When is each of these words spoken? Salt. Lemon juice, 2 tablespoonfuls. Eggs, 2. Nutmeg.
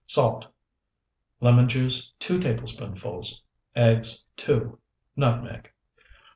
Salt. 0.07 0.47
Lemon 1.41 1.69
juice, 1.69 2.11
2 2.17 2.39
tablespoonfuls. 2.39 3.43
Eggs, 3.75 4.25
2. 4.37 4.79
Nutmeg. 5.15 5.69